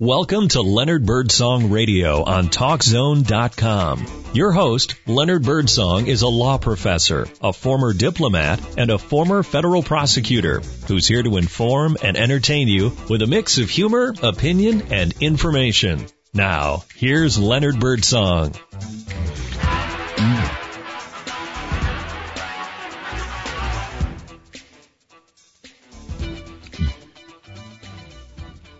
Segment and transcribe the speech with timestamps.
[0.00, 4.06] Welcome to Leonard Birdsong Radio on TalkZone.com.
[4.32, 9.82] Your host, Leonard Birdsong, is a law professor, a former diplomat, and a former federal
[9.82, 15.12] prosecutor who's here to inform and entertain you with a mix of humor, opinion, and
[15.20, 16.06] information.
[16.32, 18.54] Now, here's Leonard Birdsong.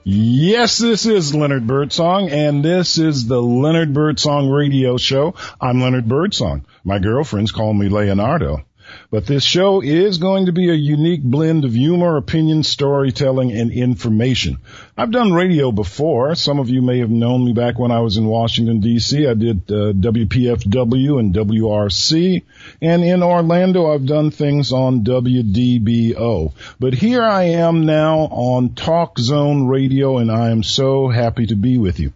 [0.03, 5.35] Yes, this is Leonard Birdsong, and this is the Leonard Birdsong radio show.
[5.61, 6.65] I'm Leonard Birdsong.
[6.85, 8.65] My girlfriends call me Leonardo.
[9.11, 13.73] But this show is going to be a unique blend of humor, opinion, storytelling, and
[13.73, 14.59] information.
[14.97, 16.37] I've done radio before.
[16.37, 19.29] Some of you may have known me back when I was in Washington DC.
[19.29, 22.45] I did uh, WPFW and WRC.
[22.81, 26.53] And in Orlando, I've done things on WDBO.
[26.79, 31.57] But here I am now on Talk Zone Radio, and I am so happy to
[31.57, 32.13] be with you.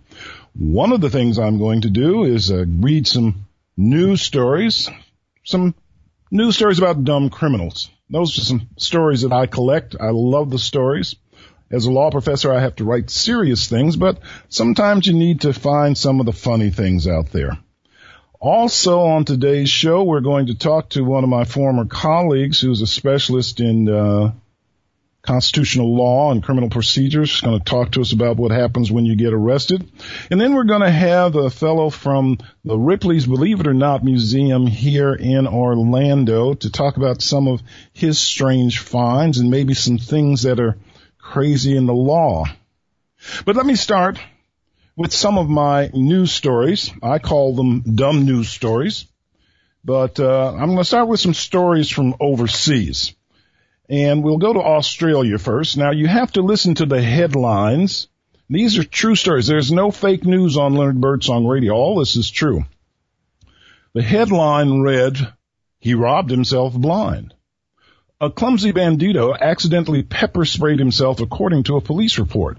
[0.57, 4.89] One of the things I'm going to do is uh, read some news stories,
[5.43, 5.75] some
[6.35, 7.89] news stories about dumb criminals.
[8.11, 9.95] Those are some stories that I collect.
[9.99, 11.15] I love the stories.
[11.71, 14.19] As a law professor, I have to write serious things, but
[14.49, 17.57] sometimes you need to find some of the funny things out there.
[18.41, 22.83] Also on today's show, we're going to talk to one of my former colleagues who's
[22.83, 24.33] a specialist in uh,
[25.27, 27.31] constitutional law and criminal procedures.
[27.31, 29.91] She's going to talk to us about what happens when you get arrested.
[30.31, 34.05] And then we're going to have a fellow from the Ripley's Believe It or Not
[34.05, 39.99] Museum here in Orlando to talk about some of his strange finds and maybe some
[39.99, 40.77] things that are
[41.19, 42.45] crazy in the law.
[43.47, 44.19] But let me start
[44.95, 46.93] with some of my news stories.
[47.03, 49.07] I call them dumb news stories.
[49.83, 53.15] But uh, I'm going to start with some stories from overseas.
[53.89, 55.77] And we'll go to Australia first.
[55.77, 58.09] Now you have to listen to the headlines.
[58.49, 59.47] These are true stories.
[59.47, 61.75] There's no fake news on Leonard Birdsong Radio.
[61.75, 62.65] All this is true.
[63.93, 65.33] The headline read,
[65.79, 67.35] he robbed himself blind.
[68.21, 72.59] A clumsy bandito accidentally pepper sprayed himself according to a police report.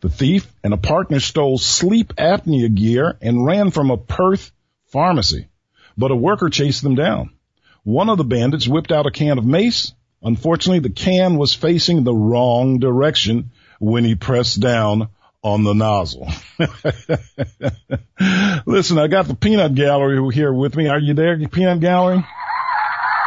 [0.00, 4.50] The thief and a partner stole sleep apnea gear and ran from a Perth
[4.86, 5.48] pharmacy,
[5.96, 7.30] but a worker chased them down.
[7.82, 9.92] One of the bandits whipped out a can of mace
[10.24, 15.08] Unfortunately, the can was facing the wrong direction when he pressed down
[15.42, 16.26] on the nozzle.
[18.66, 20.88] Listen, I got the peanut gallery here with me.
[20.88, 22.24] Are you there, peanut gallery?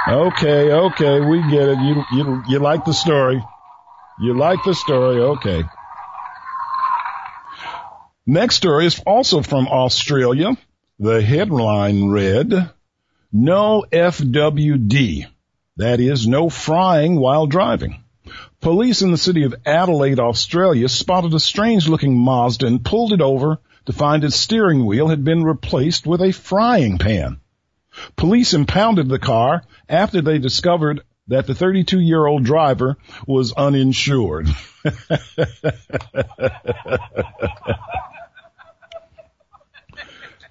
[0.08, 1.78] Okay, okay, we get it.
[1.78, 3.44] You, you, you like the story.
[4.20, 5.22] You like the story.
[5.22, 5.64] Okay.
[8.26, 10.58] Next story is also from Australia.
[10.98, 12.72] The headline read,
[13.32, 15.28] No FWD.
[15.78, 18.04] That is, no frying while driving.
[18.62, 23.22] Police in the city of Adelaide, Australia spotted a strange looking Mazda and pulled it
[23.22, 27.40] over to find its steering wheel had been replaced with a frying pan.
[28.16, 34.48] Police impounded the car after they discovered that the 32 year old driver was uninsured.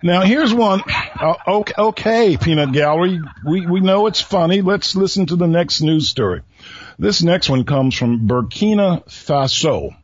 [0.02, 0.82] Now here's one.
[1.18, 3.20] Uh, okay, Peanut Gallery.
[3.44, 4.60] We we know it's funny.
[4.60, 6.42] Let's listen to the next news story.
[6.98, 9.96] This next one comes from Burkina Faso.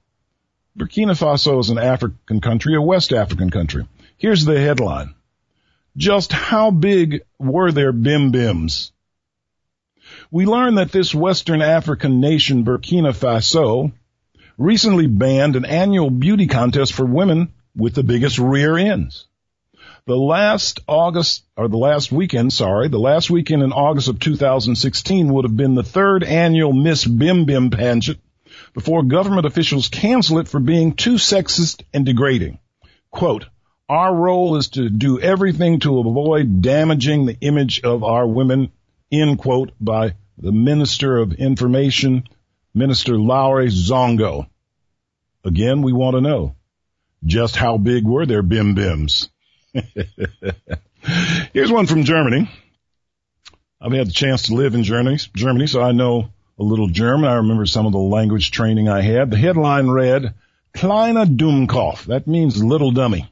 [0.78, 3.86] Burkina Faso is an African country, a West African country.
[4.16, 5.14] Here's the headline.
[5.96, 8.92] Just how big were their bim bims?
[10.30, 13.92] We learn that this Western African nation, Burkina Faso,
[14.56, 19.26] recently banned an annual beauty contest for women with the biggest rear ends.
[20.04, 25.32] The last August, or the last weekend, sorry, the last weekend in August of 2016
[25.32, 28.18] would have been the third annual Miss Bim Bim pageant
[28.74, 32.58] before government officials cancel it for being too sexist and degrading.
[33.12, 33.46] Quote,
[33.88, 38.72] our role is to do everything to avoid damaging the image of our women,
[39.12, 42.24] end quote, by the Minister of Information,
[42.74, 44.48] Minister Laure Zongo.
[45.44, 46.56] Again, we want to know
[47.24, 49.28] just how big were their bim bims?
[51.52, 52.50] Here's one from Germany.
[53.80, 57.30] I've had the chance to live in Germany, Germany, so I know a little German.
[57.30, 59.30] I remember some of the language training I had.
[59.30, 60.34] The headline read,
[60.74, 62.04] Kleiner Dummkopf.
[62.04, 63.28] That means little dummy.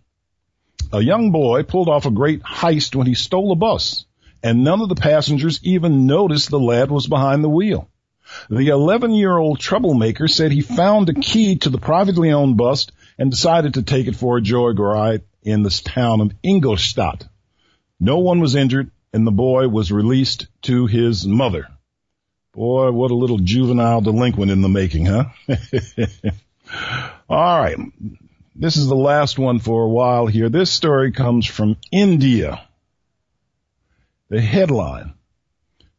[0.93, 4.07] A young boy pulled off a great heist when he stole a bus,
[4.43, 7.89] and none of the passengers even noticed the lad was behind the wheel.
[8.49, 12.87] The 11 year old troublemaker said he found a key to the privately owned bus
[13.19, 17.27] and decided to take it for a joyride in this town of Ingolstadt.
[17.99, 21.69] No one was injured and the boy was released to his mother.
[22.53, 25.25] Boy, what a little juvenile delinquent in the making, huh?
[27.29, 27.79] All right.
[28.55, 30.49] this is the last one for a while here.
[30.49, 32.61] This story comes from India.
[34.29, 35.15] The headline,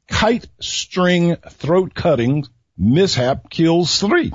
[0.07, 2.45] kite string throat cutting
[2.77, 4.31] mishap kills three.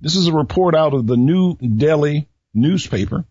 [0.00, 3.24] This is a report out of the New Delhi newspaper,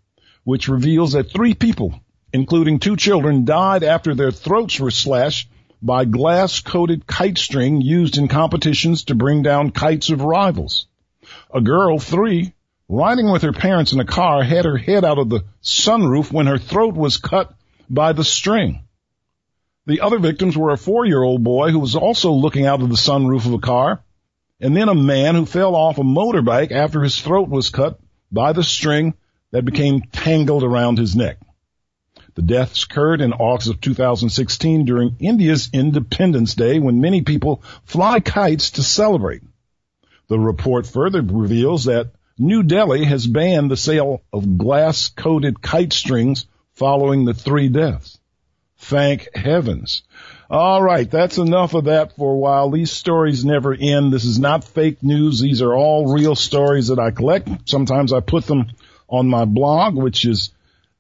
[0.48, 1.94] which reveals that three people,
[2.32, 5.50] including two children, died after their throats were slashed
[5.82, 10.88] by glass coated kite string used in competitions to bring down kites of rivals.
[11.54, 12.54] A girl, three,
[12.88, 16.48] riding with her parents in a car, had her head out of the sunroof when
[16.48, 17.54] her throat was cut
[17.90, 18.86] by the string.
[19.86, 23.46] The other victims were a four-year-old boy who was also looking out of the sunroof
[23.46, 24.02] of a car,
[24.62, 28.00] and then a man who fell off a motorbike after his throat was cut
[28.32, 29.14] by the string
[29.52, 31.38] that became tangled around his neck.
[32.36, 38.20] The deaths occurred in August of 2016 during India's Independence Day when many people fly
[38.20, 39.42] kites to celebrate.
[40.28, 45.94] The report further reveals that New Delhi has banned the sale of glass coated kite
[45.94, 48.20] strings following the three deaths.
[48.78, 50.04] Thank heavens.
[50.50, 52.70] All right, that's enough of that for a while.
[52.70, 54.14] These stories never end.
[54.14, 55.40] This is not fake news.
[55.40, 57.50] These are all real stories that I collect.
[57.68, 58.68] Sometimes I put them
[59.10, 60.52] on my blog, which is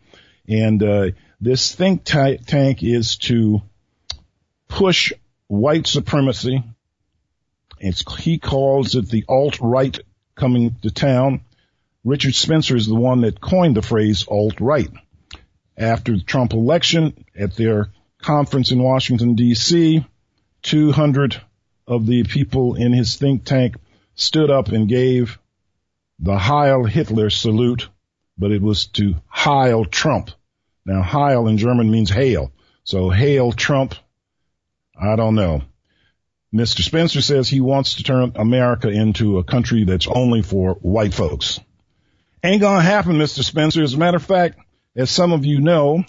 [0.48, 1.10] And uh,
[1.40, 3.62] this think t- tank is to
[4.66, 5.12] push
[5.46, 6.62] white supremacy,
[7.78, 10.00] it's, he calls it the alt-right
[10.34, 11.42] coming to town.
[12.04, 14.90] Richard Spencer is the one that coined the phrase alt-right.
[15.76, 17.90] After the Trump election, at their
[18.20, 20.04] conference in Washington DC,
[20.62, 21.40] 200
[21.88, 23.76] of the people in his think tank
[24.14, 25.38] stood up and gave
[26.20, 27.88] the Heil Hitler salute,
[28.36, 30.30] but it was to Heil Trump.
[30.84, 32.52] Now Heil in German means hail.
[32.84, 33.94] So hail Trump.
[35.00, 35.62] I don't know.
[36.54, 36.82] Mr.
[36.82, 41.60] Spencer says he wants to turn America into a country that's only for white folks.
[42.42, 43.42] Ain't gonna happen, Mr.
[43.42, 43.82] Spencer.
[43.82, 44.58] As a matter of fact,
[44.96, 46.04] as some of you know,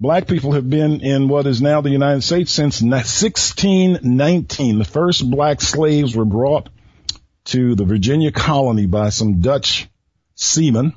[0.00, 4.78] black people have been in what is now the United States since 1619.
[4.78, 6.70] The first black slaves were brought
[7.44, 9.88] to the Virginia colony by some Dutch
[10.34, 10.94] seamen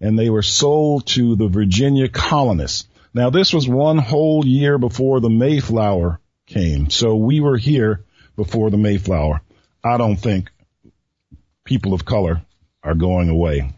[0.00, 2.86] and they were sold to the Virginia colonists.
[3.12, 6.90] Now this was one whole year before the Mayflower came.
[6.90, 8.04] So we were here
[8.36, 9.40] before the Mayflower.
[9.82, 10.50] I don't think
[11.64, 12.42] people of color
[12.82, 13.75] are going away.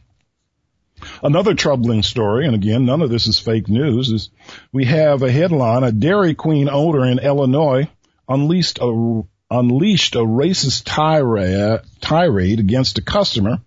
[1.23, 4.31] Another troubling story, and again, none of this is fake news, is
[4.73, 7.88] we have a headline, a Dairy Queen owner in Illinois
[8.29, 13.59] unleashed a, unleashed a racist tirade, tirade against a customer,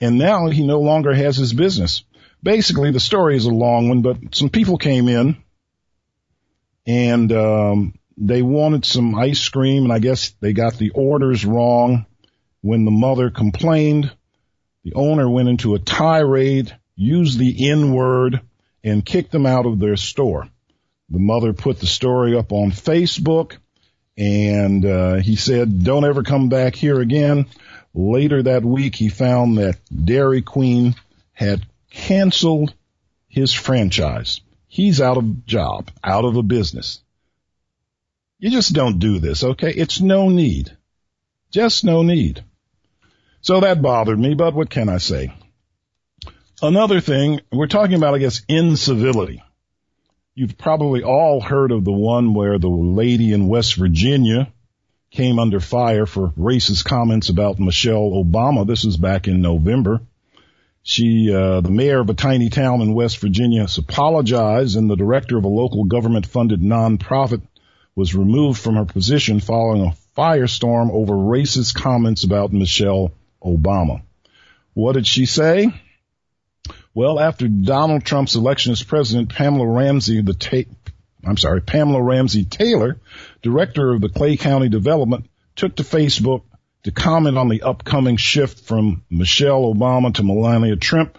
[0.00, 2.04] and now he no longer has his business.
[2.42, 5.36] Basically, the story is a long one, but some people came in
[6.86, 12.06] and um, they wanted some ice cream and I guess they got the orders wrong.
[12.60, 14.12] When the mother complained,
[14.84, 18.40] the owner went into a tirade, used the N word
[18.82, 20.48] and kicked them out of their store.
[21.08, 23.56] The mother put the story up on Facebook
[24.16, 27.46] and uh, he said, "Don't ever come back here again."
[27.94, 30.94] Later that week, he found that Dairy Queen
[31.32, 32.74] had canceled
[33.28, 34.40] his franchise.
[34.66, 37.00] He's out of job, out of a business.
[38.38, 39.70] You just don't do this, okay?
[39.70, 40.76] It's no need.
[41.50, 42.42] Just no need.
[43.42, 45.34] So that bothered me, but what can I say?
[46.62, 49.42] Another thing, we're talking about, I guess, incivility.
[50.36, 54.52] You've probably all heard of the one where the lady in West Virginia
[55.10, 58.64] came under fire for racist comments about Michelle Obama.
[58.64, 60.00] This was back in November.
[60.84, 65.36] She, uh, the mayor of a tiny town in West Virginia, apologized, and the director
[65.36, 67.42] of a local government-funded nonprofit
[67.96, 73.10] was removed from her position following a firestorm over racist comments about Michelle
[73.44, 74.02] Obama.
[74.74, 75.72] What did she say?
[76.94, 80.70] Well, after Donald Trump's election as president, Pamela Ramsey, the ta-
[81.24, 82.98] I'm sorry, Pamela Ramsey Taylor,
[83.42, 86.42] director of the Clay County Development, took to Facebook
[86.82, 91.18] to comment on the upcoming shift from Michelle Obama to Melania Trump,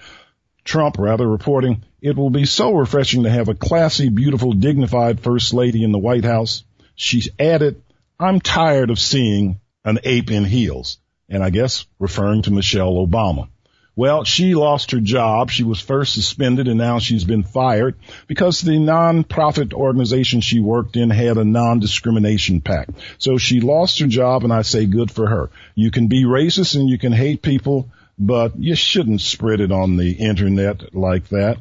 [0.64, 5.54] Trump rather reporting, it will be so refreshing to have a classy, beautiful, dignified first
[5.54, 6.64] lady in the White House.
[6.96, 7.82] She added,
[8.20, 11.00] I'm tired of seeing an ape in heels.
[11.34, 13.48] And I guess referring to Michelle Obama.
[13.96, 15.50] Well, she lost her job.
[15.50, 17.96] She was first suspended and now she's been fired
[18.28, 22.92] because the nonprofit organization she worked in had a non-discrimination pact.
[23.18, 25.50] So she lost her job and I say good for her.
[25.74, 29.98] You can be racist and you can hate people, but you shouldn't spread it on
[29.98, 31.58] the internet like that.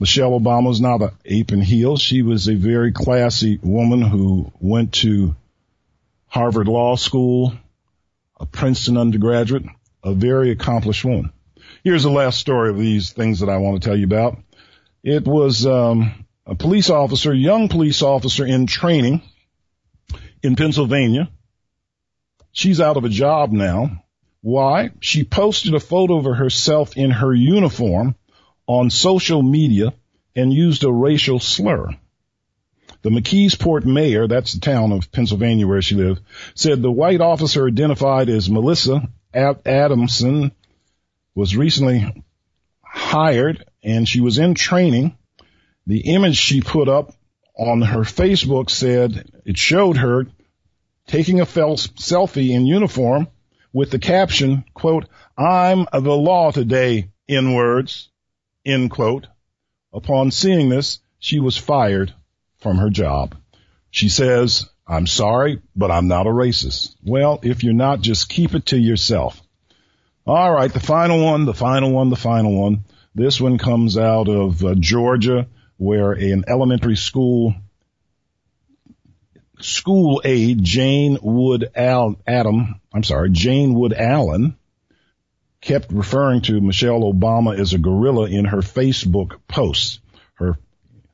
[0.00, 2.00] Michelle Obama was not an ape in heels.
[2.00, 5.34] She was a very classy woman who went to
[6.28, 7.52] Harvard Law School,
[8.40, 9.64] a Princeton undergraduate,
[10.02, 11.32] a very accomplished woman.
[11.84, 14.38] Here's the last story of these things that I want to tell you about.
[15.02, 19.22] It was um, a police officer, young police officer in training
[20.42, 21.30] in Pennsylvania.
[22.52, 24.04] She's out of a job now.
[24.40, 24.90] Why?
[25.00, 28.14] She posted a photo of herself in her uniform
[28.66, 29.94] on social media
[30.34, 31.90] and used a racial slur.
[33.02, 36.20] The McKeesport mayor, that's the town of Pennsylvania where she lived,
[36.54, 40.50] said the white officer identified as Melissa Adamson
[41.34, 42.24] was recently
[42.82, 45.16] hired and she was in training.
[45.86, 47.12] The image she put up
[47.56, 50.26] on her Facebook said it showed her
[51.06, 53.28] taking a selfie in uniform
[53.72, 58.10] with the caption, quote, I'm the law today, in words,
[58.64, 59.26] end quote.
[59.92, 62.12] Upon seeing this, she was fired
[62.58, 63.36] from her job.
[63.90, 66.94] She says, I'm sorry, but I'm not a racist.
[67.04, 69.40] Well, if you're not, just keep it to yourself.
[70.26, 72.84] All right, the final one, the final one, the final one.
[73.14, 75.46] This one comes out of uh, Georgia,
[75.76, 77.54] where an elementary school
[79.60, 84.56] school aide, Jane Wood Al- Adam, I'm sorry, Jane Wood Allen,
[85.60, 89.98] kept referring to Michelle Obama as a gorilla in her Facebook posts.
[90.34, 90.58] Her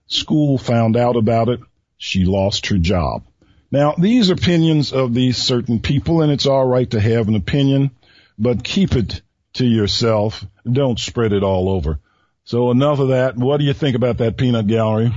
[0.06, 1.61] school found out about it.
[1.96, 3.25] She lost her job.
[3.70, 7.90] Now, these opinions of these certain people, and it's all right to have an opinion
[8.38, 9.23] but keep it
[9.54, 10.44] to yourself.
[10.70, 12.00] Don't spread it all over.
[12.44, 13.37] So enough of that.
[13.37, 15.14] What do you think about that peanut gallery?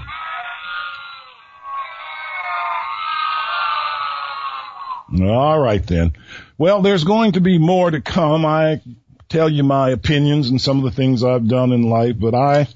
[5.22, 6.13] All right then.
[6.58, 8.46] Well, there's going to be more to come.
[8.46, 8.82] I
[9.29, 12.67] tell you my opinions and some of the things I've done in life, but I,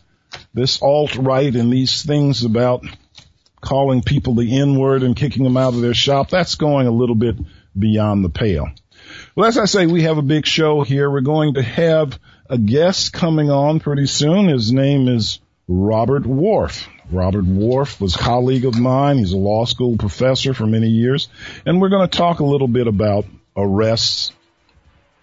[0.54, 2.86] this alt-right and these things about
[3.62, 7.16] calling people the N-word and kicking them out of their shop, that's going a little
[7.16, 7.36] bit
[7.78, 8.68] beyond the pale.
[9.36, 11.10] Well, as I say, we have a big show here.
[11.10, 14.50] We're going to have a guest coming on pretty soon.
[14.50, 16.88] His name is Robert Whorf.
[17.12, 19.18] Robert Whorf was a colleague of mine.
[19.18, 21.30] He's a law school professor for many years.
[21.66, 24.32] And we're going to talk a little bit about arrests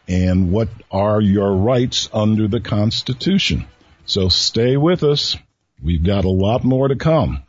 [0.07, 3.67] and what are your rights under the Constitution.
[4.09, 5.37] So stay with us.
[5.85, 7.43] We've got a lot more to come.